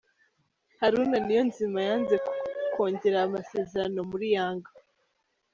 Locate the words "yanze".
1.87-2.15